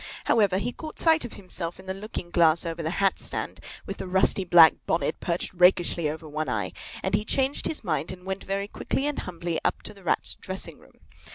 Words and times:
However, 0.23 0.57
he 0.57 0.71
caught 0.71 0.97
sight 0.97 1.25
of 1.25 1.33
himself 1.33 1.79
in 1.79 1.85
the 1.85 1.93
looking 1.93 2.31
glass 2.31 2.65
over 2.65 2.81
the 2.81 2.89
hat 2.97 3.19
stand, 3.19 3.59
with 3.85 3.97
the 3.97 4.07
rusty 4.07 4.43
black 4.43 4.73
bonnet 4.87 5.19
perched 5.19 5.53
rakishly 5.53 6.09
over 6.09 6.27
one 6.27 6.49
eye, 6.49 6.71
and 7.03 7.13
he 7.13 7.23
changed 7.23 7.67
his 7.67 7.83
mind 7.83 8.09
and 8.11 8.25
went 8.25 8.43
very 8.43 8.67
quickly 8.67 9.05
and 9.05 9.19
humbly 9.19 9.59
upstairs 9.63 9.83
to 9.83 9.93
the 9.93 10.03
Rat's 10.03 10.33
dressing 10.33 10.79
room. 10.79 11.01